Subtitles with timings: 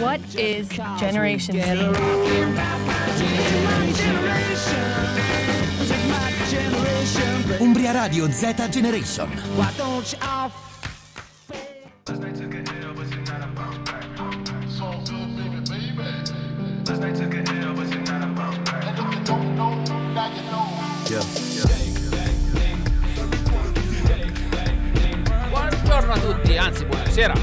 [0.00, 0.68] What is
[0.98, 1.92] Generation Z?
[7.60, 9.30] Umbria Radio Z Generation.
[25.50, 27.34] Buongiorno a tutti, anzi buonasera.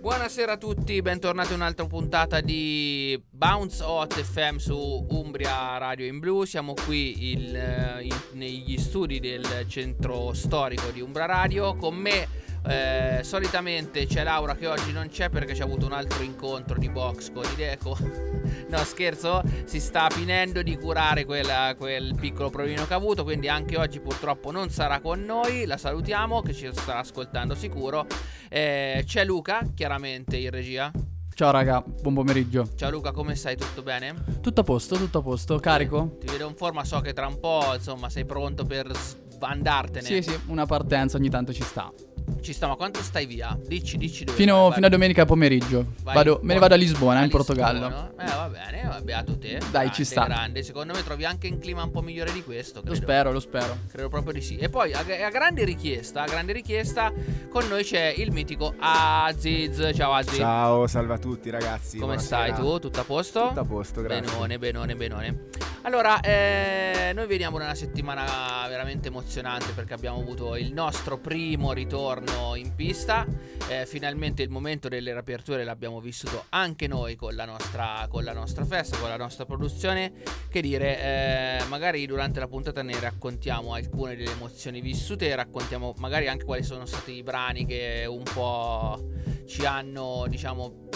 [0.00, 6.18] Buonasera a tutti, bentornati a un'altra puntata di Bounce Hot FM su Umbria Radio in
[6.18, 6.44] Blu.
[6.44, 11.76] Siamo qui il, eh, in- negli studi del centro storico di Umbria Radio.
[11.76, 12.26] Con me
[12.66, 16.88] eh, solitamente c'è Laura che oggi non c'è perché c'è avuto un altro incontro di
[16.88, 17.96] box con Ideco.
[18.68, 23.48] no, scherzo, si sta finendo di curare quella- quel piccolo provino che ha avuto, quindi
[23.48, 25.64] anche oggi purtroppo non sarà con noi.
[25.66, 28.06] La salutiamo, che ci starà ascoltando sicuro.
[28.48, 30.90] Eh, c'è Luca, chiaramente in regia.
[31.32, 32.68] Ciao raga, buon pomeriggio.
[32.76, 33.56] Ciao Luca, come stai?
[33.56, 34.14] Tutto bene?
[34.42, 36.18] Tutto a posto, tutto a posto, carico?
[36.20, 38.90] Ti vedo in forma, so che tra un po', insomma, sei pronto per
[39.38, 40.04] andartene.
[40.04, 41.90] Sì, sì, una partenza ogni tanto ci sta.
[42.40, 43.56] Ci sta, ma quanto stai via?
[43.66, 45.92] Dici, dici dove Fino, vai, fino a domenica pomeriggio.
[46.02, 47.44] vai Vado- in me ne vado a Lisbona, in Lisbona.
[47.44, 48.12] Portogallo.
[48.18, 49.58] Eh, va bene, va beato te.
[49.58, 50.24] Dai, Grande, ci sta.
[50.24, 52.80] Grande, secondo me trovi anche un clima un po' migliore di questo.
[52.82, 53.00] Lo Credo.
[53.02, 53.76] spero, lo spero.
[53.90, 54.56] Credo proprio di sì.
[54.56, 57.12] E poi a, a grande richiesta, a grande richiesta,
[57.50, 59.90] con noi c'è il mitico Aziz.
[59.94, 60.36] Ciao Aziz.
[60.36, 61.98] Ciao, salve a tutti ragazzi.
[61.98, 62.46] Come buonasera.
[62.54, 62.78] stai tu?
[62.78, 63.48] Tutto a posto?
[63.48, 64.30] Tutto a posto, grazie.
[64.32, 65.38] Benone, benone, benone.
[65.82, 71.72] Allora, eh, noi veniamo da una settimana veramente emozionante perché abbiamo avuto il nostro primo
[71.72, 73.26] ritorno in pista.
[73.66, 78.34] Eh, finalmente il momento delle riaperture l'abbiamo vissuto anche noi con la nostra, con la
[78.34, 80.12] nostra festa, con la nostra produzione.
[80.50, 86.28] Che dire, eh, magari durante la puntata ne raccontiamo alcune delle emozioni vissute, raccontiamo magari
[86.28, 89.02] anche quali sono stati i brani che un po'
[89.46, 90.88] ci hanno, diciamo,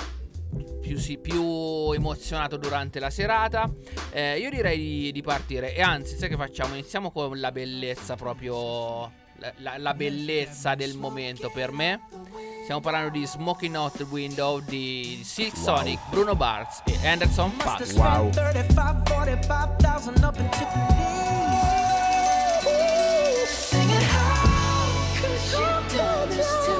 [0.80, 3.70] più, si- più emozionato durante la serata.
[4.12, 5.74] Eh, io direi di, di partire.
[5.74, 6.74] E anzi, sai che facciamo?
[6.74, 9.22] Iniziamo con la bellezza proprio.
[9.38, 12.00] La, la- la bellezza del momento per me.
[12.62, 17.92] Stiamo parlando di Smoking Out the Window di Silk Sonic, Bruno Barnes e Anderson Paak.
[17.94, 18.30] Wow.
[18.30, 20.64] 35, 45,000 up into the
[22.64, 23.48] knees.
[23.48, 24.86] Singing, how
[25.20, 26.73] could you do this to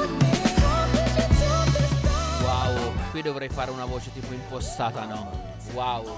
[3.45, 5.31] dovrei fare una voce tipo impostata, no?
[5.73, 6.17] Wow.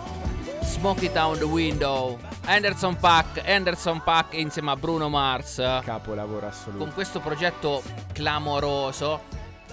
[0.62, 2.18] Smoke It Down the Window.
[2.44, 5.56] Anderson Paak, Anderson Paak insieme a Bruno Mars.
[5.82, 6.84] Capolavoro assoluto.
[6.84, 7.82] con questo progetto
[8.12, 9.22] clamoroso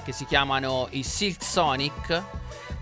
[0.03, 2.23] che si chiamano i Silk Sonic.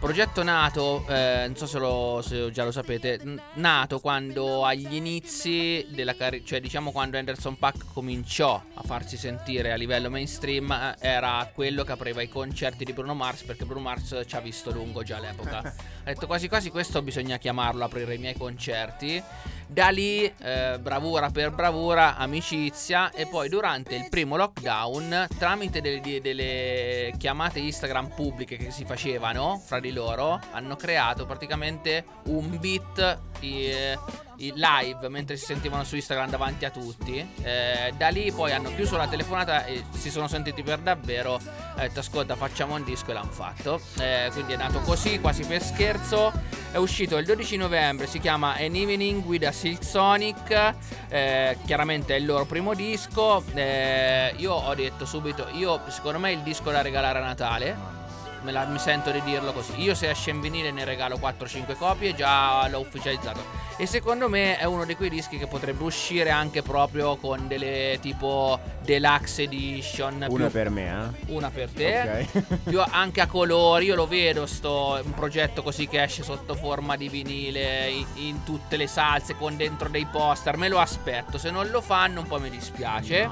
[0.02, 3.22] Progetto nato, eh, non so se, lo- se già lo sapete,
[3.54, 9.72] nato quando agli inizi della carriera, cioè diciamo quando Anderson Paak cominciò a farsi sentire
[9.72, 13.82] a livello mainstream, eh, era quello che apriva i concerti di Bruno Mars perché Bruno
[13.82, 15.60] Mars ci ha visto lungo già all'epoca.
[15.60, 15.74] ha
[16.04, 19.22] detto quasi quasi questo bisogna chiamarlo, aprire i miei concerti.
[19.68, 23.10] Da lì, eh, bravura per bravura, amicizia.
[23.12, 29.62] E poi durante il primo lockdown, tramite delle, delle chiamate Instagram pubbliche che si facevano
[29.64, 33.98] fra di loro, hanno creato praticamente un beat eh,
[34.38, 37.18] live mentre si sentivano su Instagram davanti a tutti.
[37.42, 41.36] Eh, da lì poi hanno chiuso la telefonata e si sono sentiti per davvero.
[41.76, 43.80] Ha detto ascolta facciamo un disco e l'hanno fatto.
[44.00, 46.32] Eh, quindi è nato così, quasi per scherzo.
[46.72, 50.74] È uscito il 12 novembre, si chiama An Evening with a Silk Sonic.
[51.10, 53.44] eh, chiaramente è il loro primo disco.
[53.54, 58.01] Eh, io ho detto subito, io secondo me il disco da regalare a Natale.
[58.44, 59.80] Me la- mi sento di dirlo così.
[59.82, 63.44] Io se esce in vinile ne regalo 4-5 copie, già l'ho ufficializzato.
[63.78, 68.00] E secondo me è uno di quei dischi che potrebbe uscire anche proprio con delle
[68.02, 70.16] tipo deluxe edition.
[70.16, 72.28] Una più- per me, una per eh?
[72.32, 72.40] te.
[72.40, 72.60] Ok.
[72.70, 76.96] Più anche a colori, io lo vedo sto un progetto così che esce sotto forma
[76.96, 81.52] di vinile in, in tutte le salse con dentro dei poster, me lo aspetto, se
[81.52, 83.30] non lo fanno un po' mi dispiace.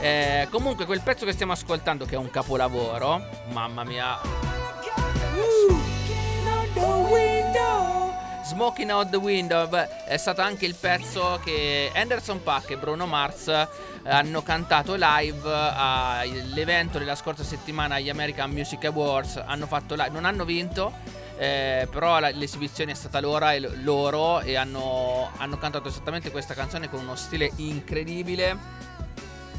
[0.00, 4.18] Eh, comunque quel pezzo che stiamo ascoltando che è un capolavoro, mamma mia.
[8.52, 13.48] Smoking Out the Window è stato anche il pezzo che Anderson Paak e Bruno Mars
[13.48, 13.66] eh,
[14.04, 19.42] hanno cantato live all'evento della scorsa settimana agli American Music Awards.
[19.42, 20.92] Hanno fatto live, non hanno vinto,
[21.38, 26.52] eh, però la- l'esibizione è stata loro e, loro e hanno, hanno cantato esattamente questa
[26.52, 28.54] canzone con uno stile incredibile.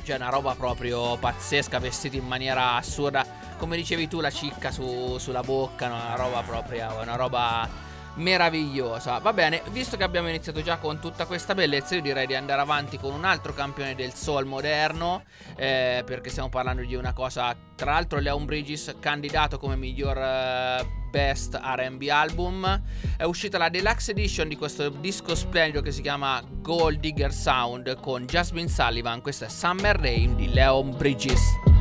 [0.03, 3.25] Cioè una roba proprio pazzesca, vestiti in maniera assurda.
[3.57, 7.67] come dicevi tu, la cicca su- sulla bocca, una roba proprio, una roba
[8.15, 9.19] meravigliosa.
[9.19, 12.61] Va bene, visto che abbiamo iniziato già con tutta questa bellezza, io direi di andare
[12.61, 15.23] avanti con un altro campione del soul moderno,
[15.55, 21.01] eh, perché stiamo parlando di una cosa, tra l'altro Leon Bridges candidato come miglior eh,
[21.09, 22.81] best R&B album.
[23.17, 27.99] È uscita la deluxe edition di questo disco splendido che si chiama Gold Digger Sound
[27.99, 29.21] con Jasmine Sullivan.
[29.21, 31.72] Questo è Summer Rain di Leon Bridges.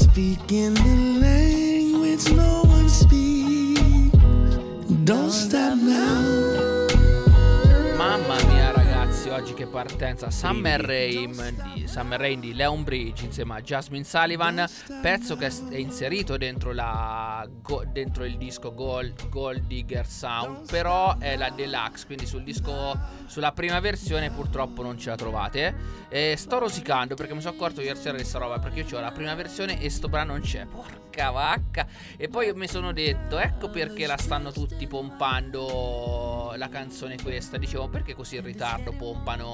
[0.00, 3.80] Speaking the language no one speaks.
[5.04, 5.69] Don't stop
[9.60, 10.30] che partenza.
[10.30, 14.66] Summer Rain di, Summer Rain di Leon Bridge insieme a Jasmine Sullivan
[15.02, 17.46] Pezzo che è inserito dentro, la,
[17.92, 23.52] dentro il disco Gold, Gold Digger Sound Però è la deluxe, quindi sul disco, sulla
[23.52, 25.74] prima versione purtroppo non ce la trovate.
[26.08, 29.00] E Sto rosicando perché mi sono accorto ieri sera di sta roba Perché io ho
[29.00, 30.64] la prima versione e sto brano non c'è.
[30.64, 31.86] Porca vacca.
[32.16, 37.58] E poi mi sono detto, ecco perché la stanno tutti pompando la canzone questa.
[37.58, 39.49] Dicevo, perché così in ritardo pompano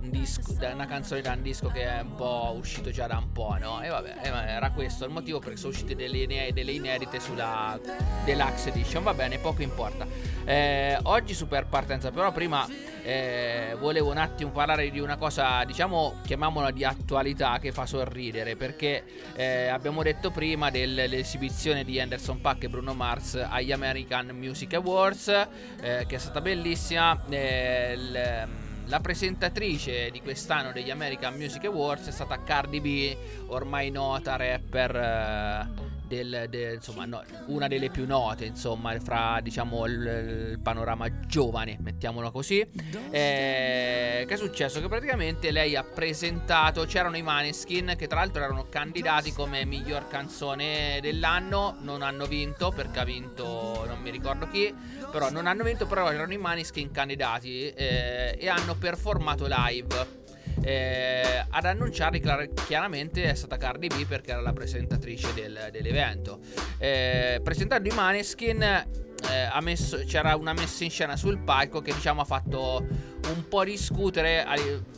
[0.00, 3.32] un disco, una canzone da un disco che è un po' uscito già da un
[3.32, 3.82] po', no?
[3.82, 7.78] E vabbè, era questo il motivo perché sono uscite delle, delle inedite sulla
[8.24, 9.02] Deluxe Edition.
[9.02, 10.06] Va bene, poco importa.
[10.44, 12.66] Eh, oggi super partenza, però prima
[13.02, 18.54] eh, volevo un attimo parlare di una cosa, diciamo, chiamiamola di attualità che fa sorridere,
[18.56, 19.04] perché
[19.34, 25.28] eh, abbiamo detto prima dell'esibizione di Anderson Paak e Bruno Mars agli American Music Awards,
[25.28, 27.20] eh, che è stata bellissima.
[27.28, 33.16] Eh, il- la presentatrice di quest'anno degli American Music Awards è stata Cardi B,
[33.46, 39.86] ormai nota rapper eh, del, de- insomma, no, una delle più note, insomma, fra diciamo
[39.86, 42.60] il, il panorama giovane, mettiamolo così.
[42.60, 44.80] Eh, che è successo?
[44.80, 50.06] Che praticamente lei ha presentato, c'erano i Maneskin che tra l'altro erano candidati come miglior
[50.06, 54.72] canzone dell'anno, non hanno vinto perché ha vinto non mi ricordo chi,
[55.16, 60.24] però non hanno vinto, però erano i Maneskin candidati eh, e hanno performato live.
[60.62, 66.40] Eh, ad annunciarli clar- chiaramente è stata Cardi B perché era la presentatrice del- dell'evento.
[66.76, 72.20] Eh, presentando i Maneskin eh, messo- c'era una messa in scena sul palco che diciamo
[72.20, 72.86] ha fatto
[73.32, 74.44] un po' discutere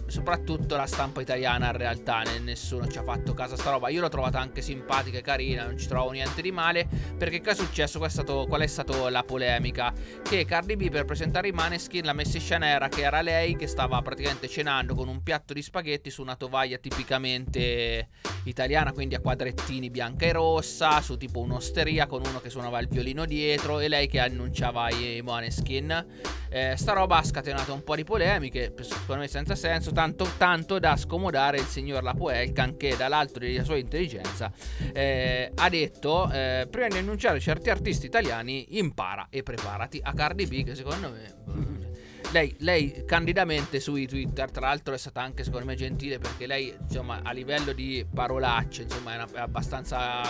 [0.06, 3.88] soprattutto la stampa italiana in realtà ne- nessuno ci ha fatto caso a sta roba.
[3.88, 7.50] Io l'ho trovata anche simpatica e carina non ci trovo niente di male perché che
[7.50, 7.98] è successo?
[7.98, 9.92] Qual è, stato, qual è stata la polemica?
[10.22, 13.56] Che Cardi B per presentare i Maneskin la messa in scena era che era lei
[13.56, 18.08] che stava praticamente cenando con un piatto di spaghetti su una tovaglia tipicamente
[18.44, 22.88] italiana quindi a quadrettini bianca e rossa su tipo un'osteria con uno che suonava il
[22.88, 26.36] violino dietro e lei che annunciava i Maneskin.
[26.50, 30.80] Eh, sta roba ha scatenato un po' di polemiche, secondo me senza senso, tanto, tanto
[30.80, 34.50] da scomodare il signor Lapoelcan che dall'alto della sua intelligenza
[34.92, 40.46] eh, ha detto, eh, prima di annunciare certi artisti italiani, impara e preparati a Cardi
[40.46, 41.86] B che secondo me...
[42.30, 46.74] Lei, lei candidamente sui Twitter, tra l'altro, è stata anche secondo me gentile perché lei,
[46.78, 50.20] insomma, a livello di parolacce, insomma, è, una- è abbastanza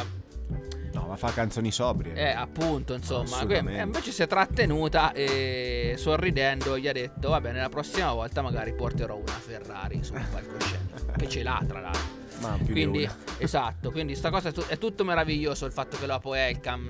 [0.99, 2.15] No, ma fa canzoni sobrie.
[2.15, 3.47] eh, appunto, insomma.
[3.47, 8.43] Que- invece si è trattenuta e sorridendo gli ha detto: Va bene, la prossima volta
[8.43, 10.97] magari porterò una Ferrari sul palcoscenico.
[11.17, 12.17] che ce l'ha, tra l'altro.
[12.41, 13.09] Ma più di Quindi,
[13.39, 16.89] esatto, quindi sta cosa è, tu- è tutto meraviglioso il fatto che la Poelcam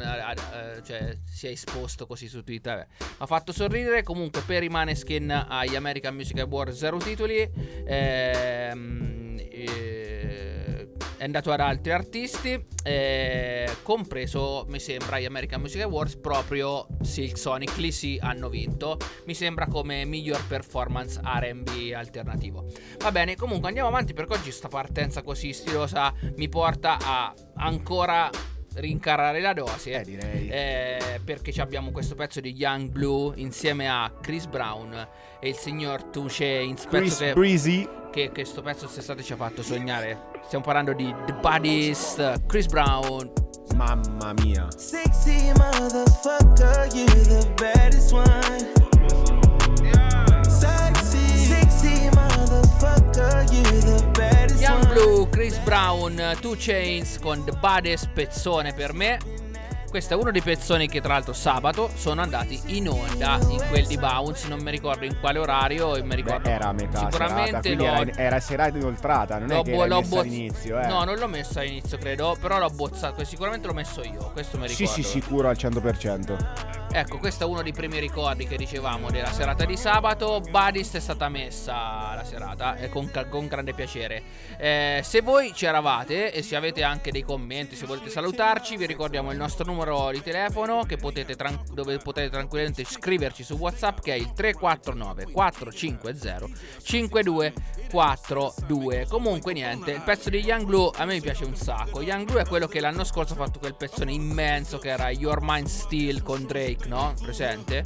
[0.85, 2.87] cioè, sia esposto così su Twitter.
[3.19, 4.03] Ha fatto sorridere.
[4.03, 7.51] Comunque, per i Maneskin agli American Music Awards, zero titoli.
[7.87, 10.18] Ehm, eh,
[11.19, 17.37] è andato ad altri artisti, eh, compreso, mi sembra, gli American Music Awards, proprio Silk
[17.37, 17.77] Sonic.
[17.77, 18.97] Lì sì hanno vinto.
[19.27, 22.67] Mi sembra come miglior performance RB alternativo.
[22.99, 28.31] Va bene, comunque andiamo avanti perché oggi sta partenza così stilosa mi porta a ancora
[28.81, 29.93] rincarare la dose.
[29.93, 30.49] Eh, direi.
[30.49, 35.07] Eh, perché ci abbiamo questo pezzo di Young Blue insieme a Chris Brown
[35.41, 36.87] e il signor Two Chainz.
[36.87, 37.89] Chris che, Breezy.
[38.11, 40.31] che questo pezzo quest'estate ci ha fatto sognare.
[40.47, 42.17] Stiamo parlando di The Buddies,
[42.47, 43.31] Chris Brown.
[43.75, 44.67] Mamma mia.
[44.77, 48.27] Sexy motherfucker, you the baddest one.
[50.49, 54.38] Sexy, sexy motherfucker, you the baddest.
[54.99, 59.38] Blue, Chris Brown, Two Chains con The Baddest pezzone per me.
[59.89, 63.87] Questo è uno dei pezzoni che tra l'altro sabato sono andati in onda in quel
[63.87, 67.11] di Bounce, non mi ricordo in quale orario, mi Beh, ricordo era a metà serata,
[67.11, 70.81] sicuramente l'ho era, era serata inoltrata, non l'ho è che bo- l'ho messa bozz- all'inizio,
[70.81, 70.87] eh.
[70.87, 74.69] No, non l'ho messo all'inizio, credo, però l'ho bozzato, sicuramente l'ho messo io, questo mi
[74.69, 75.03] Sì, ricordo.
[75.03, 76.37] sì, sicuro al 100%.
[76.91, 80.41] Ecco, questo è uno dei primi ricordi che dicevamo della serata di sabato.
[80.41, 84.23] Badist è stata messa la serata e con, con grande piacere.
[84.57, 88.87] Eh, se voi ci eravate e se avete anche dei commenti, se volete salutarci, vi
[88.87, 89.77] ricordiamo il nostro numero
[90.13, 95.31] di telefono che potete tran- dove potete tranquillamente scriverci su WhatsApp che è il 349
[95.31, 96.49] 450
[96.83, 99.07] 5242.
[99.09, 102.03] Comunque niente, il pezzo di Young Glue a me piace un sacco.
[102.03, 105.39] Young Glue è quello che l'anno scorso ha fatto quel pezzone immenso che era Your
[105.43, 107.15] Mind Still con Drake, no?
[107.23, 107.85] Presente?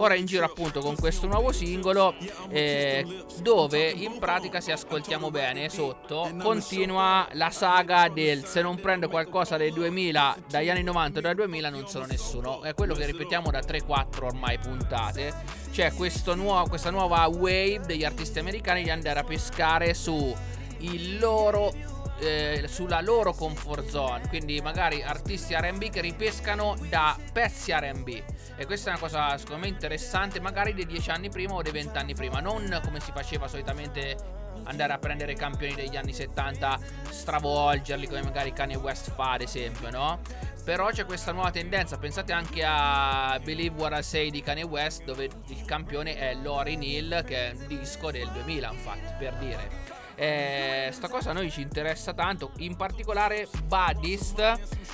[0.00, 2.14] Ora in giro appunto con questo nuovo singolo
[2.48, 3.04] eh,
[3.42, 9.58] dove in pratica se ascoltiamo bene sotto continua la saga del se non prendo qualcosa
[9.58, 12.62] dai 2000, dagli anni 90 o dal 2000 non sono nessuno.
[12.62, 15.34] È quello che ripetiamo da 3-4 ormai puntate.
[15.70, 15.92] C'è
[16.34, 20.34] nuovo, questa nuova wave degli artisti americani di andare a pescare su
[20.78, 21.72] il loro
[22.20, 28.22] eh, sulla loro comfort zone, quindi magari artisti RB che ripescano da pezzi RB.
[28.56, 31.72] E questa è una cosa secondo me interessante, magari dei 10 anni prima o dei
[31.72, 36.78] 20 anni prima, non come si faceva solitamente andare a prendere campioni degli anni 70,
[37.08, 40.20] stravolgerli come magari Kanye West fa ad esempio, no?
[40.64, 45.04] Però c'è questa nuova tendenza, pensate anche a Believe What I Say di Kanye West
[45.04, 49.99] dove il campione è Lauryn Hill che è un disco del 2000 infatti, per dire.
[50.20, 54.38] Eh, sta cosa a noi ci interessa tanto, in particolare Buddhist,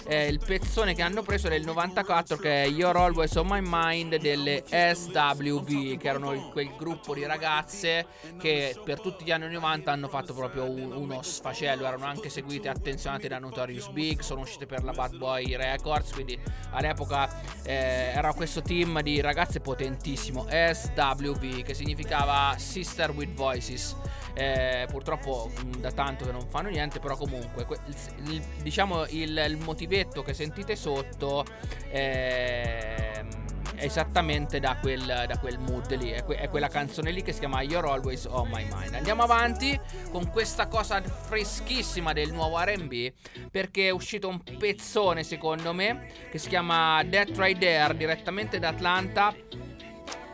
[0.06, 4.18] eh, il pezzone che hanno preso del 94 che è You're Always On My Mind
[4.18, 8.06] delle SWV, che erano quel gruppo di ragazze
[8.38, 12.68] che per tutti gli anni 90 hanno fatto proprio un- uno sfacello, erano anche seguite
[12.68, 16.38] e attenzionate da Notorious Big, sono uscite per la Bad Boy Records, quindi
[16.70, 17.28] all'epoca
[17.64, 23.96] eh, era questo team di ragazze potentissimo, SWV, che significava Sister with Voices.
[24.38, 29.06] Eh, purtroppo mh, da tanto che non fanno niente, però comunque que- il- il- diciamo
[29.06, 31.42] il, il motivetto che sentite sotto
[31.90, 33.44] ehm,
[33.76, 37.32] è esattamente da quel, da quel mood lì, è, que- è quella canzone lì che
[37.32, 38.94] si chiama You're Always On My Mind.
[38.94, 39.78] Andiamo avanti
[40.10, 43.12] con questa cosa freschissima del nuovo RB
[43.50, 48.68] perché è uscito un pezzone secondo me che si chiama That Right There direttamente da
[48.68, 49.34] Atlanta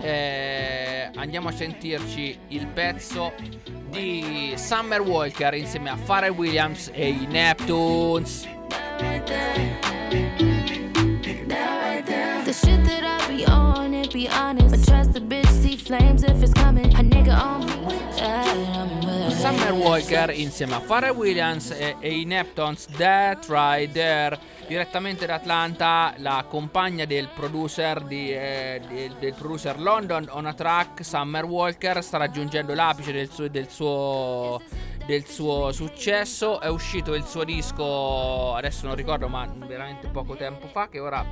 [0.02, 3.32] eh, andiamo a sentirci il pezzo
[3.90, 8.49] di Summer Walker insieme a Pharrell Williams e i Neptunes.
[12.44, 14.71] The shit that I be on, it be honest.
[14.71, 16.92] But trust the bitch, see flames if it's coming.
[16.94, 17.82] A nigga on me.
[19.30, 24.38] Summer Walker insieme a Pharrell Williams e, e i Neptunes That Right There
[24.73, 30.55] direttamente da Atlanta la compagna del producer di, eh, del, del producer London on a
[30.55, 34.62] track Summer Walker sta raggiungendo l'apice del suo, del suo
[35.06, 36.61] del suo successo.
[36.61, 41.25] È uscito il suo disco adesso non ricordo ma veramente poco tempo fa che ora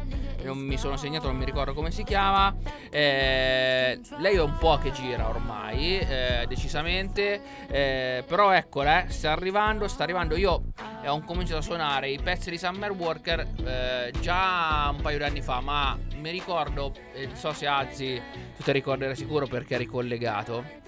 [0.43, 2.55] non mi sono segnato non mi ricordo come si chiama.
[2.91, 7.41] Eh, lei è un po' che gira ormai eh, decisamente.
[7.69, 10.37] Eh, però eccola eh, sta arrivando sta arrivando.
[10.37, 10.63] Io
[11.03, 15.25] eh, ho cominciato a suonare i pezzi di Summer Walker eh, già un paio di
[15.25, 18.21] anni fa ma mi ricordo non so se Azzi
[18.57, 20.80] tu ti ricorderai sicuro perché è ricollegato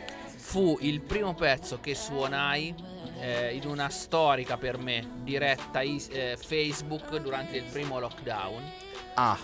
[0.52, 2.74] fu il primo pezzo che suonai
[3.20, 8.62] eh, in una storica per me diretta eh, Facebook durante il primo lockdown.
[9.14, 9.38] Ah,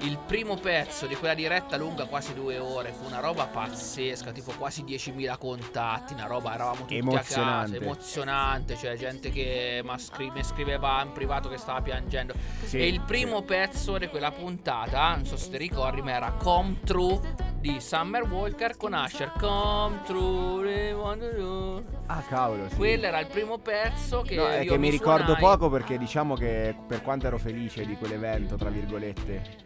[0.00, 4.52] Il primo pezzo di quella diretta lunga quasi due ore fu una roba pazzesca, tipo
[4.56, 7.72] quasi 10.000 contatti, una roba, eravamo tutti a Emozionante.
[7.72, 12.34] casa, emozionante, cioè gente che mi scriveva in privato che stava piangendo.
[12.64, 16.30] Sì, e il primo pezzo di quella puntata, non so se ti ricordi, ma era
[16.32, 17.20] Come True
[17.58, 19.32] di Summer Walker con Asher.
[19.40, 20.92] Come True,
[21.36, 21.82] do.
[22.06, 22.68] ah cavolo.
[22.68, 22.76] Sì.
[22.76, 25.40] Quello era il primo pezzo che No, è che mi ricordo suonai.
[25.42, 29.64] poco perché diciamo che per quanto ero felice di quell'evento, tra virgolette,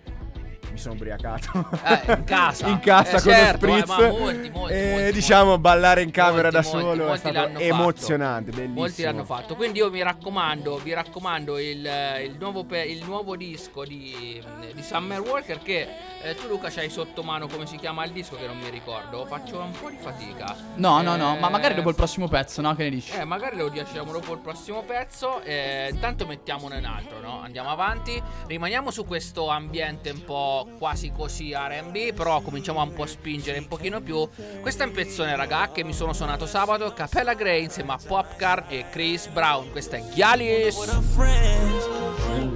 [0.70, 1.66] mi sono ubriacato.
[1.84, 2.66] Eh, in casa.
[2.68, 3.88] in casa Eh, con certo, lo eh, spritz.
[3.98, 7.16] ma molti, molti, e molti, diciamo ballare in camera Molti, da molti, solo molti è
[7.18, 7.64] stato l'hanno fatto.
[7.64, 8.74] emozionante, bellissimo.
[8.80, 9.56] Molti l'hanno fatto.
[9.56, 11.90] Quindi io mi raccomando, vi raccomando il,
[12.24, 14.42] il nuovo, pe- il nuovo disco di,
[14.74, 15.88] di Summer Walker che
[16.22, 19.24] eh, tu Luca c'hai sotto mano come si chiama il disco che non mi ricordo.
[19.26, 20.54] Faccio un po' di fatica.
[20.76, 22.74] No, no, no, ma Eh, magari dopo il prossimo pezzo, no?
[22.74, 23.12] Che ne dici?
[23.16, 25.40] Eh, magari lo diciamo dopo il prossimo pezzo.
[25.42, 27.40] Eh, intanto mettiamone un altro, no?
[27.42, 28.22] Andiamo avanti.
[28.46, 32.14] Rimaniamo su questo ambiente un po' quasi così RB.
[32.14, 34.28] Però cominciamo a un po' spingere un pochino più.
[34.60, 36.92] Questo è un pezzone, raga, che mi sono suonato sabato.
[36.92, 39.70] Capella Gray insieme a Popcar e Chris Brown.
[39.70, 40.02] Questa è
[41.14, 41.88] friends.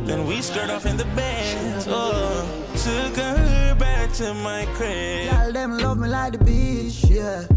[0.04, 1.86] Then we skirt off in the Benz.
[1.86, 2.44] Oh,
[2.74, 5.30] took her back to my crib.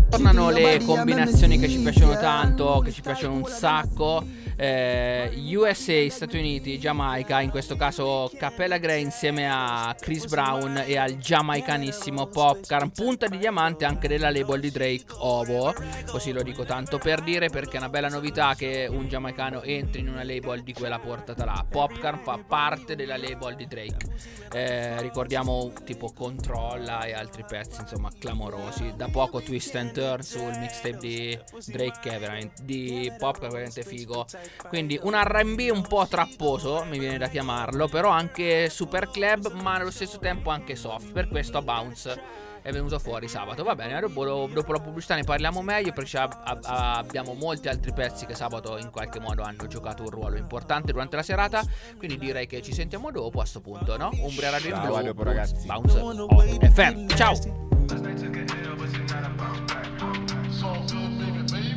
[0.09, 4.23] Tornano le combinazioni che ci piacciono tanto, che ci piacciono un sacco.
[4.59, 10.97] Eh, USA, Stati Uniti, Giamaica, in questo caso Capella Gray insieme a Chris Brown e
[10.97, 15.75] al giamaicanissimo Popcorn, punta di diamante anche della label di Drake Ovo.
[16.07, 20.01] Così lo dico tanto per dire perché è una bella novità che un giamaicano entri
[20.01, 21.63] in una label di quella portata là.
[21.69, 24.07] Popcorn fa parte della label di Drake.
[24.51, 28.93] Eh, ricordiamo tipo Controlla e altri pezzi, insomma, clamorosi.
[28.95, 33.83] Da poco Twist and Turn sul mixtape di Drake che è veramente di Popcorn veramente
[33.83, 34.25] figo.
[34.67, 39.77] Quindi un RB un po' trapposo, mi viene da chiamarlo, però anche super club, ma
[39.77, 41.11] nello stesso tempo anche soft.
[41.11, 43.63] Per questo a Bounce è venuto fuori sabato.
[43.63, 47.69] Va bene, dopo, dopo la pubblicità ne parliamo meglio perché c'ha- a- a- abbiamo molti
[47.69, 51.61] altri pezzi che sabato in qualche modo hanno giocato un ruolo importante durante la serata.
[51.97, 54.09] Quindi direi che ci sentiamo dopo a sto punto, no?
[54.19, 55.65] Umbria Radio in Ciao, Blu, a dopo, ragazzi.
[55.65, 57.07] Bounce oh, FM.
[57.15, 57.65] Ciao!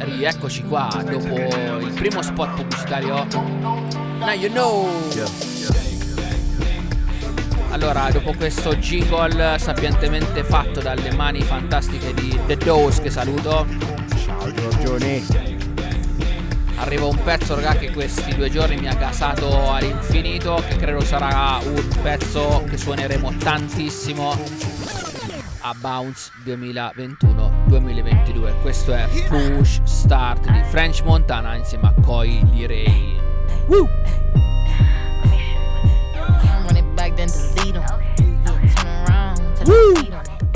[0.02, 1.35] Rieccoci qua dopo
[1.78, 3.26] il primo spot pubblicitario.
[4.19, 4.88] Now you know!
[7.71, 13.66] Allora, dopo questo jingle sapientemente fatto dalle mani fantastiche di The Dose, che saluto,
[14.25, 15.23] Ciao Giorgione.
[16.76, 21.61] arriva un pezzo, raga, che questi due giorni mi ha gasato all'infinito, che credo sarà
[21.62, 24.37] un pezzo che suoneremo tantissimo
[25.61, 26.30] a Bounce
[27.70, 28.60] 2021-2022.
[28.60, 32.40] Questo è Push Start di French Montana insieme a Koi
[36.66, 36.84] on it.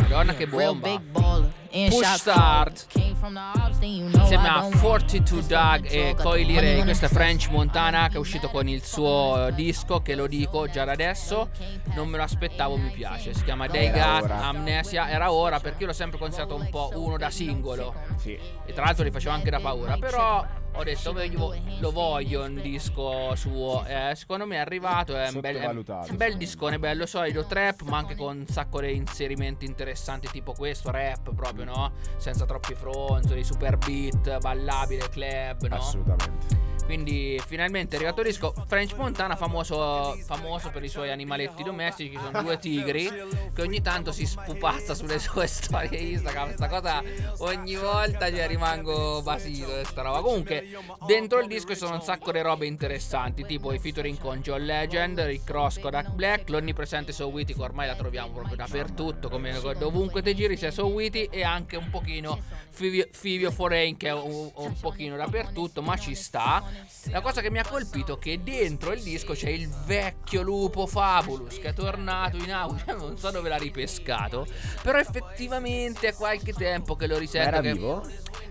[0.01, 1.54] Madonna che bomba!
[1.75, 2.87] Push start.
[2.95, 8.15] Insieme a don't 42 Just Doug control, e the Ray, è the French Montana che
[8.15, 11.51] è uscito con il suo disco che lo dico già da adesso,
[11.95, 14.45] non me lo aspettavo, mi piace, si chiama Day ora.
[14.45, 17.93] Amnesia, era ora perché io l'ho sempre considerato un po' uno da singolo.
[18.19, 18.39] Sì.
[18.65, 22.43] e tra l'altro li facevo anche da paura, però ho detto "Beh, io lo voglio
[22.45, 26.79] un disco suo, eh, secondo me è arrivato, è un bel, è un bel discone,
[26.79, 31.65] bello, solito trap ma anche con un sacco di inserimenti interessanti tipo questo, rap proprio,
[31.65, 31.93] no?
[32.17, 35.77] Senza troppi fronzoli, super beat, ballabile, club, no?
[35.77, 36.73] Assolutamente.
[36.85, 42.11] Quindi finalmente è arrivato il disco French Montana famoso, famoso per i suoi animaletti domestici
[42.11, 43.11] Ci sono due tigri
[43.55, 46.47] Che ogni tanto si spupazza sulle sue storie Instagram.
[46.47, 47.03] Questa cosa
[47.39, 50.21] ogni volta ci rimango basito questa roba.
[50.21, 50.69] Comunque
[51.07, 54.65] dentro il disco ci sono un sacco di robe interessanti Tipo i featuring con John
[54.65, 59.59] Legend, Rick Ross, Kodak Black L'onnipresente So Witty che ormai la troviamo proprio dappertutto Come
[59.79, 64.13] dovunque te giri c'è So Witty E anche un pochino Fivio, Fivio Foreign che è
[64.13, 66.63] un, un pochino dappertutto Ma ci sta
[67.11, 70.87] la cosa che mi ha colpito è che dentro il disco c'è il vecchio lupo
[70.87, 74.47] Fabulous che è tornato in auge, non so dove l'ha ripescato,
[74.83, 78.03] però effettivamente è qualche tempo che lo risento era che vivo?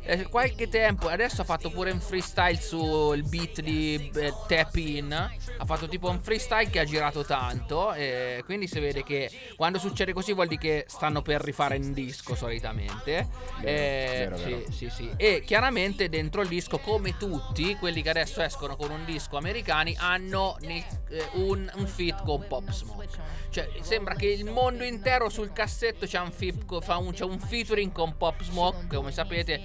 [0.03, 5.13] Eh, qualche tempo, adesso ha fatto pure un freestyle sul beat di eh, Tap In.
[5.13, 7.93] Ha fatto tipo un freestyle che ha girato tanto.
[7.93, 11.93] E quindi si vede che quando succede così vuol dire che stanno per rifare un
[11.93, 13.27] disco solitamente.
[13.61, 14.71] Eh, vero, sì, vero.
[14.71, 15.11] sì, sì.
[15.17, 19.95] E chiaramente dentro il disco, come tutti quelli che adesso escono con un disco americani,
[19.97, 20.83] hanno eh,
[21.33, 23.07] un, un feat con Pop Smoke.
[23.49, 26.31] Cioè, sembra che il mondo intero sul cassetto c'è un,
[26.65, 29.61] co- fa un, c'è un featuring con Pop Smoke, come sapete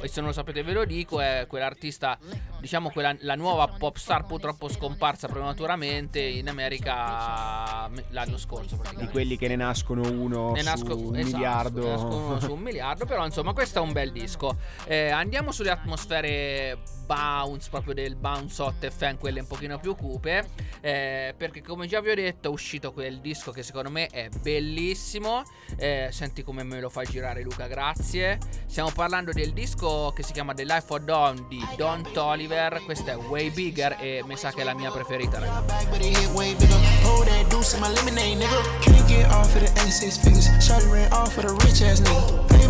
[0.00, 2.18] e se non lo sapete ve lo dico, è quell'artista,
[2.60, 9.36] diciamo quella, la nuova pop star purtroppo scomparsa prematuramente in America l'anno scorso Di quelli
[9.36, 11.80] che ne nascono uno Ne su nasco- un esatto, miliardo.
[11.82, 14.56] ne nascono uno su un miliardo, però insomma questo è un bel disco.
[14.86, 16.78] Eh, andiamo sulle atmosfere
[17.08, 20.46] bounce, proprio del bounce hot FM, quelle un pochino più cupe,
[20.82, 24.28] eh, perché come già vi ho detto è uscito quel disco che secondo me è
[24.42, 25.42] bellissimo.
[25.78, 28.38] Eh, senti come me lo fa girare Luca, grazie.
[28.66, 33.10] Stiamo parlando del disco che si chiama The Life of Dawn di Don Toliver, questo
[33.10, 35.38] è Way Bigger e mi sa che è la mia preferita.
[35.38, 35.86] ragazzi.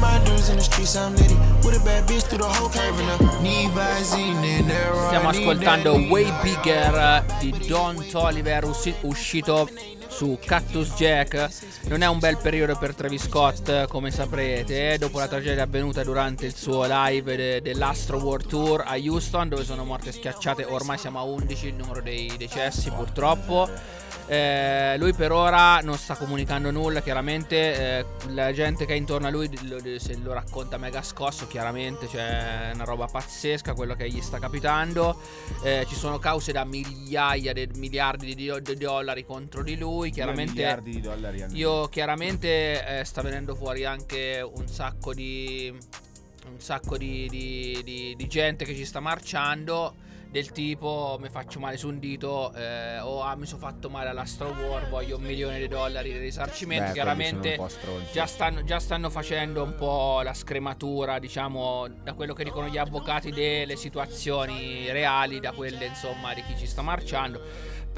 [0.00, 0.38] Back, but it hit way bigger.
[0.38, 0.38] Hold that deuce in my lemonade, nigga.
[0.38, 0.38] Can't get off of the A6 figures.
[0.38, 0.38] Shawty ran off of the rich ass nigga.
[0.38, 1.34] Pay my dues in the streets, I'm litty.
[1.64, 3.40] With a bad bitch through the whole curve now.
[3.42, 4.92] Need Visine in there.
[5.08, 9.68] Stiamo ascoltando Way Bigger di Don Toliver usci- uscito
[10.18, 11.48] su Cactus Jack.
[11.84, 16.44] Non è un bel periodo per Travis Scott, come saprete, dopo la tragedia avvenuta durante
[16.44, 20.64] il suo live de- dell'Astro World Tour a Houston, dove sono morte schiacciate.
[20.64, 23.70] Ormai siamo a 11 il numero dei decessi, purtroppo.
[24.30, 27.56] Eh, lui per ora non sta comunicando nulla, chiaramente
[28.00, 32.06] eh, la gente che è intorno a lui lo- se lo racconta mega scosso, chiaramente
[32.08, 35.18] c'è una roba pazzesca quello che gli sta capitando.
[35.62, 40.24] Eh, ci sono cause da migliaia di miliardi di, di dollari contro di lui, Due
[40.24, 40.62] chiaramente
[41.56, 45.74] io chiaramente eh, sta venendo fuori anche un sacco di
[46.50, 51.58] un sacco di, di- di- di gente che ci sta marciando del tipo mi faccio
[51.58, 55.22] male su un dito eh, o ah, mi sono fatto male all'Astro War voglio un
[55.22, 56.84] milione di dollari di risarcimento.
[56.88, 57.58] Beh, chiaramente
[58.12, 62.76] già stanno, già stanno facendo un po' la scrematura diciamo da quello che dicono gli
[62.76, 67.40] avvocati delle situazioni reali da quelle insomma di chi ci sta marciando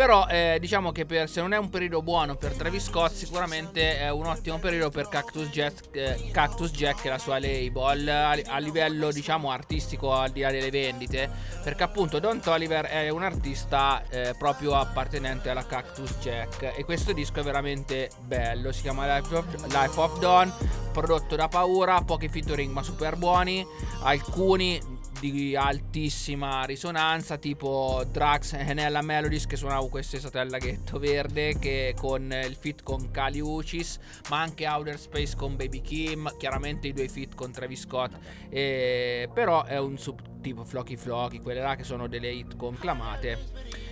[0.00, 3.98] però eh, diciamo che per, se non è un periodo buono per Travis Scott, sicuramente
[3.98, 8.30] è un ottimo periodo per Cactus Jack, eh, Cactus Jack e la sua label a,
[8.30, 11.28] a livello diciamo artistico al di là delle vendite,
[11.62, 16.78] perché appunto Don Toliver è un artista eh, proprio appartenente alla Cactus Jack.
[16.78, 20.50] E questo disco è veramente bello, si chiama Life of, Life of Dawn,
[20.92, 23.66] prodotto da paura, pochi featuring ma super buoni,
[24.00, 24.80] alcuni
[25.20, 31.59] di altissima risonanza tipo Drax e Nella Melodies che suonavo questo estate al laghetto verde
[31.59, 33.98] che con il fit con Kali Uchis
[34.30, 38.14] ma anche Outer Space con Baby Kim chiaramente i due fit con Travis Scott
[38.48, 43.38] e- però è un sub tipo Flocky Flocky quelle là che sono delle hit conclamate.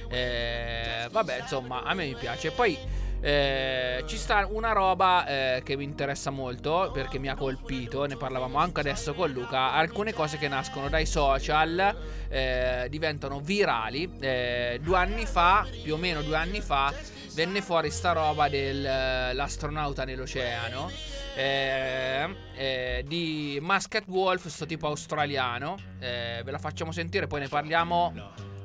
[0.08, 2.50] Eh, vabbè insomma a me mi piace.
[2.50, 2.76] Poi
[3.20, 8.16] eh, ci sta una roba eh, che mi interessa molto perché mi ha colpito, ne
[8.16, 11.96] parlavamo anche adesso con Luca, alcune cose che nascono dai social
[12.28, 14.10] eh, diventano virali.
[14.20, 16.94] Eh, due anni fa, più o meno due anni fa,
[17.34, 20.90] venne fuori sta roba dell'astronauta nell'oceano.
[21.34, 25.76] eh, eh, di Muscat Wolf, questo tipo australiano.
[26.00, 28.12] Eh, ve la facciamo sentire, poi ne parliamo.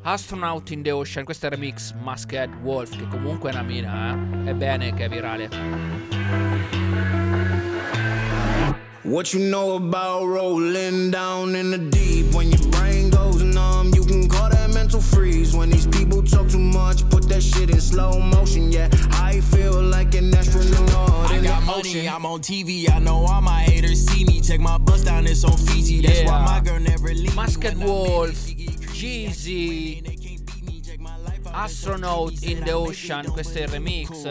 [0.05, 4.13] Astronaut in the Ocean, questo è il remix Muscat Wolf, che comunque è una mina,
[4.43, 4.49] eh?
[4.49, 5.49] È bene che è virale.
[9.03, 12.33] What you know about rolling down in the deep?
[12.33, 15.55] When your brain goes numb, you can call that mental freeze.
[15.55, 18.71] When these people talk too much, put that shit in slow motion.
[18.71, 18.89] Yeah,
[19.21, 22.07] I feel like an astronaut I in got the money, ocean.
[22.13, 22.89] I'm on TV.
[22.89, 24.41] I know all my haters see me.
[24.41, 26.01] Check my bus down, it's on Fiji.
[26.01, 26.27] That's Yeah.
[26.31, 27.35] why my girl never leaves.
[27.35, 28.35] Muscat Wolf,
[29.03, 30.01] Jeezy,
[31.51, 34.23] Astronaut in the Ocean, questo è il remix.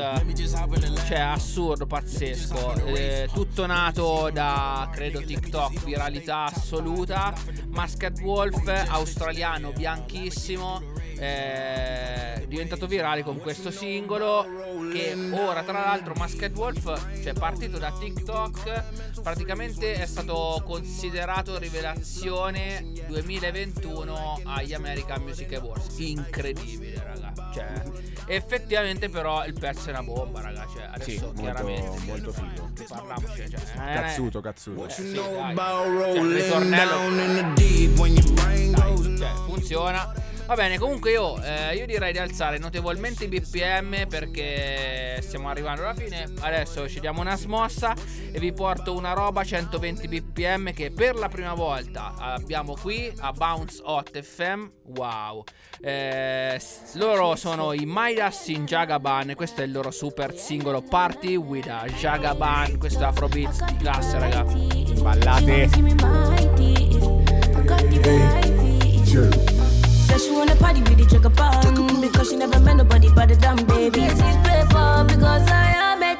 [1.07, 2.83] Cioè, assurdo, pazzesco.
[2.87, 7.33] Eh, tutto nato da, credo, TikTok, viralità assoluta.
[7.69, 10.81] Muscat Wolf, australiano, bianchissimo.
[11.19, 14.45] eh, diventato virale con questo singolo
[14.93, 22.91] che ora tra l'altro Muscat Wolf cioè partito da TikTok praticamente è stato considerato rivelazione
[23.07, 27.83] 2021 agli American Music Awards incredibile raga cioè
[28.27, 32.71] effettivamente però il pezzo è una bomba raga cioè adesso Sì, molto, chiaramente molto figo.
[32.89, 34.87] parliamoci cioè, eh, Cazzuto, cazzuto.
[34.87, 35.53] eh, sì, You know dai.
[35.53, 39.29] about Cioè, il rolling ritornello down in the deep when your brain dai, goes cioè,
[39.33, 39.47] numb.
[39.49, 40.13] funziona.
[40.47, 45.83] Va bene, comunque io, eh, io direi di alzare notevolmente i BPM perché stiamo arrivando
[45.83, 46.31] alla fine.
[46.41, 47.95] Adesso ci diamo una smossa
[48.31, 53.33] e vi porto una roba 120 BPM che per la prima volta abbiamo qui a
[53.33, 54.67] Bounce Hot FM.
[54.97, 55.45] Wow.
[55.81, 56.61] Eh,
[56.95, 61.69] loro sono i Midas in Jagaban e questo è il loro super singolo Party with
[61.69, 62.79] a Jagaban.
[62.79, 64.43] Questo è Afrobeats di classe, raga.
[65.01, 65.71] Ballate.
[69.13, 69.52] Said
[70.33, 73.65] she wanna party with the jagger bomb Because she never met nobody but the dumb
[73.67, 74.01] baby.
[74.01, 76.17] This is paper because I am a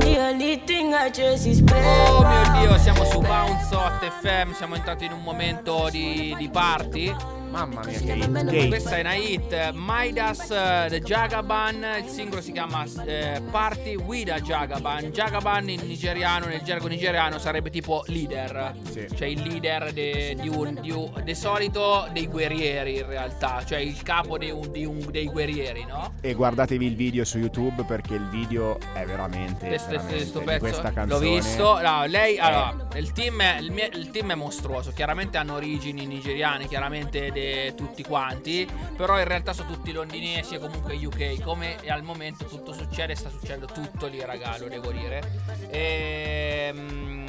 [0.00, 4.52] The only thing I chase is paper Oh mio dio, siamo su Bounce Hot FM,
[4.52, 7.43] siamo entrati in un momento di, di party.
[7.54, 8.44] Mamma mia, che hit.
[8.48, 8.68] Che hit.
[8.68, 14.28] Questa è una hit, Midas eh, The Jagaban, il singolo si chiama eh, Party with
[14.30, 15.10] a Jagaban.
[15.12, 19.06] Jagaban in nigeriano, nel gergo nigeriano sarebbe tipo leader, Sì.
[19.14, 23.78] cioè il leader de- di un, di un- di solito dei guerrieri in realtà, cioè
[23.78, 26.14] il capo di un- di un- dei guerrieri, no?
[26.22, 30.44] E guardatevi il video su YouTube perché il video è veramente, Questo, veramente questo di
[30.44, 31.24] pezzo questa canzone.
[31.24, 31.80] l'ho visto.
[31.80, 32.40] No, lei, Eh.
[32.40, 34.90] allora, il team, è, il, mie- il team è mostruoso.
[34.92, 37.42] Chiaramente hanno origini nigeriane, chiaramente de-
[37.74, 38.68] tutti quanti.
[38.96, 41.42] Però in realtà sono tutti londinesi e comunque UK.
[41.42, 45.22] Come al momento tutto succede, sta succedendo tutto lì, raga, lo devo dire.
[45.70, 47.23] Ehm.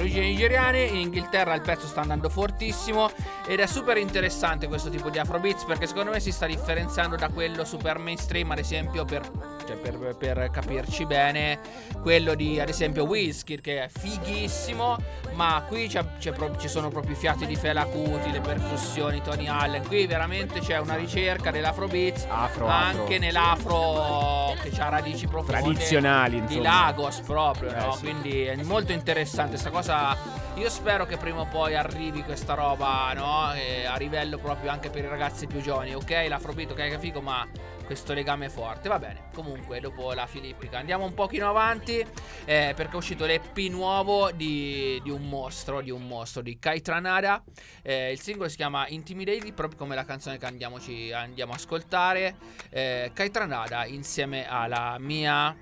[0.00, 0.82] Origini nigeriane.
[0.82, 3.10] In Inghilterra il pezzo sta andando fortissimo
[3.46, 7.28] ed è super interessante questo tipo di Afrobeats perché secondo me si sta differenziando da
[7.28, 9.22] quello super mainstream, ad esempio per,
[9.66, 11.58] cioè, per- per capirci bene,
[12.02, 14.96] quello di ad esempio Wizkid che è fighissimo,
[15.34, 19.22] ma qui c'è- c'è pro- ci sono proprio i fiati di Fela Kuti, le percussioni,
[19.22, 19.86] Tony Allen.
[19.86, 23.18] Qui veramente c'è una ricerca dell'Afrobeats Afro, anche afro.
[23.18, 24.37] nell'afro
[24.70, 26.62] che ha radici profonde Tradizionali, di insomma.
[26.84, 27.92] Lagos proprio, Eh, no?
[27.92, 28.00] sì.
[28.00, 30.16] Quindi è molto interessante questa cosa.
[30.54, 33.42] Io spero che prima o poi arrivi questa roba, no?
[33.44, 35.94] A livello proprio anche per i ragazzi più giovani.
[35.94, 37.46] Ok, l'afrobeat, ok, che figo, ma
[37.88, 38.90] questo legame forte.
[38.90, 39.30] Va bene.
[39.32, 42.04] Comunque, dopo la filippica, andiamo un pochino avanti.
[42.44, 46.82] eh, perché è uscito l'EP nuovo di, di un mostro, di un mostro di Kai
[46.82, 47.42] Tranada.
[47.82, 52.36] Eh, il singolo si chiama Intimidated, proprio come la canzone che andiamoci- andiamo a ascoltare.
[52.68, 55.56] Eh, Kai Tranada insieme alla mia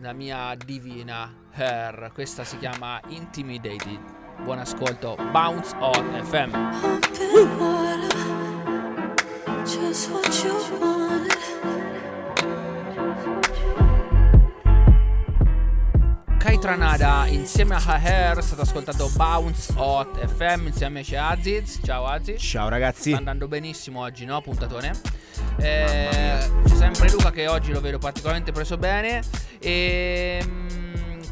[0.00, 2.12] la mia divina Her.
[2.14, 3.98] Questa si chiama Intimidated.
[4.44, 6.52] Buon ascolto, Bounce on FM.
[9.64, 11.07] Just what you wanted.
[16.58, 18.42] Kai Tranada insieme a Her.
[18.42, 21.80] State ascoltando Bounce Hot FM insieme c'è Aziz.
[21.84, 22.42] Ciao Aziz.
[22.42, 23.10] Ciao ragazzi.
[23.10, 24.40] Sta andando benissimo oggi, no?
[24.40, 24.92] Puntatone.
[25.58, 29.22] Eh, c'è sempre Luca che oggi lo vedo particolarmente preso bene.
[29.60, 30.87] E.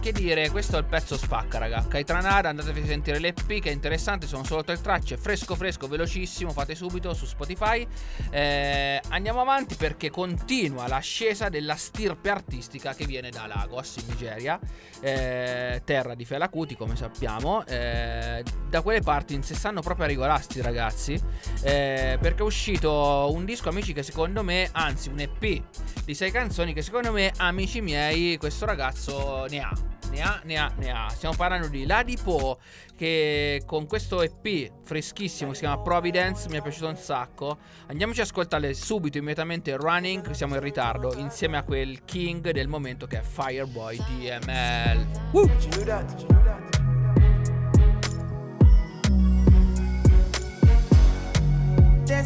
[0.07, 1.85] Che dire, questo è il pezzo spacca, raga.
[1.89, 4.29] Caitranada, andatevi a sentire l'EP che è interessante.
[4.29, 6.53] Sono solo tre tracce, fresco, fresco, velocissimo.
[6.53, 7.85] Fate subito su Spotify.
[8.31, 14.61] Eh, andiamo avanti perché continua l'ascesa della stirpe artistica che viene da Lagos in Nigeria,
[15.01, 17.67] eh, terra di Fela Kuti, come sappiamo.
[17.67, 21.21] Eh, da quelle parti si stanno proprio a regolarsi, ragazzi.
[21.65, 25.65] eh, perché è uscito un disco, amici, che secondo me, anzi, un EP
[26.05, 29.95] di sei canzoni che secondo me, amici miei, questo ragazzo ne ha.
[30.11, 31.09] Ne ha, ne ha, ne ha.
[31.11, 32.59] Stiamo parlando di Ladipo
[32.97, 37.59] che con questo EP freschissimo che si chiama Providence mi è piaciuto un sacco.
[37.89, 43.07] Andiamoci ad ascoltare subito, immediatamente Running, siamo in ritardo, insieme a quel king del momento
[43.07, 45.07] che è Fireboy DML.
[45.33, 45.51] Woo!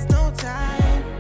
[0.09, 1.19] No time.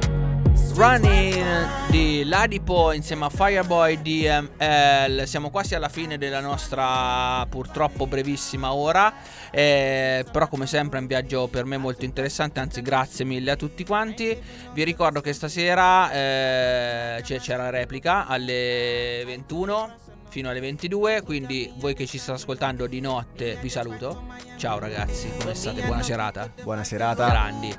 [0.75, 1.90] Running
[2.23, 5.27] di Ladipo insieme a Fireboy DML.
[5.27, 9.13] Siamo quasi alla fine della nostra purtroppo brevissima ora.
[9.51, 12.61] eh, però, come sempre, è un viaggio per me molto interessante.
[12.61, 14.37] Anzi, grazie mille a tutti quanti.
[14.73, 21.23] Vi ricordo che stasera eh, c'è, c'è la replica alle 21 fino alle 22.
[21.23, 24.25] Quindi, voi che ci state ascoltando di notte, vi saluto.
[24.57, 25.83] Ciao ragazzi, come state?
[25.83, 26.51] Buona serata.
[26.63, 27.29] Buona serata.
[27.29, 27.75] Grandi.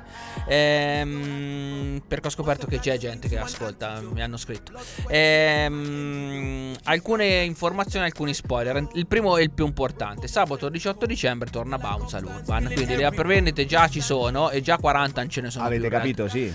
[0.46, 4.72] Ehm, perché ho scoperto che c'è gente che ascolta, mi hanno scritto.
[5.08, 8.86] Ehm, alcune informazioni, alcuni spoiler.
[8.94, 10.28] Il primo è il più importante.
[10.28, 12.70] Sabato 18 dicembre torna Bounce all'Urban.
[12.74, 15.90] Quindi le prevendite già ci sono e già 40 non ce ne sono Avete più.
[15.90, 16.14] ragazzi.
[16.14, 16.28] capito?
[16.28, 16.54] Sì.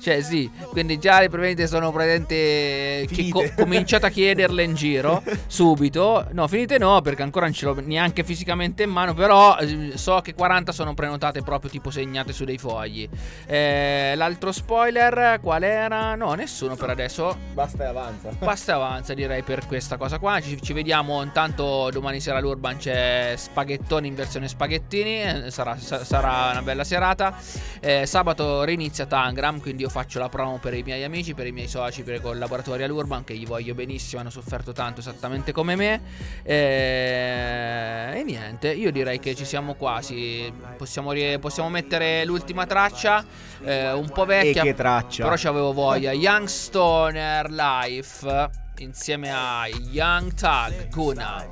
[0.00, 3.06] Cioè, sì, quindi già le prevendite sono praticamente.
[3.12, 6.26] Che co- cominciate a chiederle in giro subito.
[6.32, 9.14] No, finite no, perché ancora non ce l'ho neanche fisicamente in mano.
[9.14, 13.08] Però eh, so che 40 sono prenotate proprio tipo segnate su dei fogli.
[13.46, 16.14] Eh, l'altro spoiler, qual era?
[16.14, 17.36] No, nessuno per adesso.
[17.52, 18.30] Basta e avanza.
[18.38, 20.40] Basta e avanza direi per questa cosa qua.
[20.40, 25.22] Ci, ci vediamo intanto domani sera all'Urban c'è spaghettoni in versione spaghettini.
[25.22, 27.36] eh, Sarà, sa- sarà una bella serata.
[27.80, 31.52] Eh, sabato rinizia Tangram, quindi io faccio la promo per i miei amici, per i
[31.52, 35.76] miei soci, per i collaboratori all'Urban che gli voglio benissimo, hanno sofferto tanto esattamente come
[35.76, 36.00] me.
[36.42, 40.52] Eh, e niente, io direi che ci siamo quasi.
[40.76, 43.24] Possiamo, possiamo mettere l'ultima traccia,
[43.64, 44.62] eh, un po' vecchia.
[44.62, 45.24] E che traccia?
[45.24, 46.12] Però c'avevo voglia.
[46.12, 51.46] Young Stoner Life insieme a Young Tag Guna.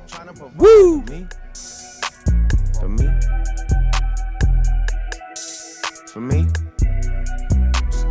[0.55, 1.03] Woo!
[2.79, 3.17] For me.
[6.05, 6.56] For me.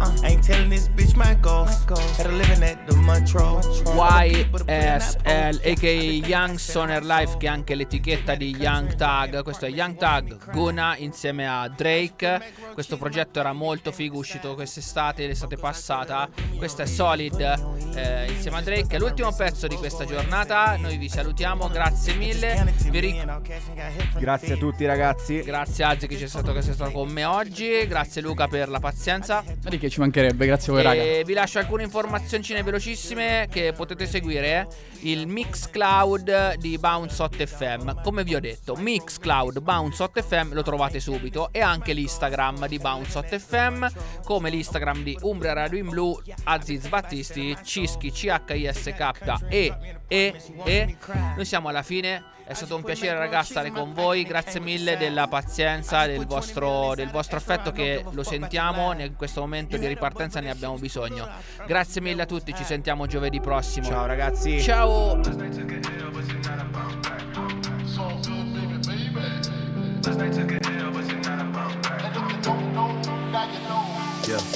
[0.00, 1.84] Uh, ain't telling this bitch my goals.
[2.16, 3.82] Had a living at the Montreux.
[3.96, 9.96] YSL aka Young Stoner Life che è anche l'etichetta di Young Tag questo è Young
[9.96, 12.40] Tag Guna insieme a Drake.
[12.74, 16.28] Questo progetto era molto figo uscito quest'estate l'estate passata.
[16.56, 17.40] Questo è Solid
[17.94, 18.96] eh, insieme a Drake.
[18.96, 20.76] È l'ultimo pezzo di questa giornata.
[20.76, 22.74] Noi vi salutiamo grazie mille.
[22.90, 23.24] Vi ric-
[24.18, 25.42] Grazie a tutti ragazzi.
[25.42, 27.86] grazie Azzi che c'è stato, che sei stato con me oggi.
[27.86, 29.42] Grazie Luca per la pazienza.
[29.68, 31.02] Di che ci mancherebbe, grazie a voi, raga.
[31.02, 34.66] e vi lascio alcune informazioncine velocissime che potete seguire.
[35.06, 38.02] Il Mixcloud di Bounce Hot FM.
[38.02, 41.50] Come vi ho detto, Mixcloud Bounce Hot FM lo trovate subito.
[41.52, 43.86] E anche l'Instagram di Bounce Hot FM.
[44.24, 48.50] Come l'Instagram di Umbria Radio in Blu, Aziz Battisti, Cischi, CHISK
[49.48, 49.72] e
[50.08, 50.96] E E.
[51.36, 55.26] Noi siamo alla fine È stato un piacere ragazzi stare con voi, grazie mille della
[55.26, 60.50] pazienza, del vostro, del vostro affetto che lo sentiamo, in questo momento di ripartenza ne
[60.50, 61.28] abbiamo bisogno.
[61.66, 63.86] Grazie mille a tutti, ci sentiamo giovedì prossimo.
[63.86, 64.60] Ciao ragazzi.
[64.62, 64.95] Ciao.
[64.96, 67.22] Last night took but back.
[67.86, 69.20] So baby.
[70.04, 71.76] Last night took but back.
[74.26, 74.55] Yeah.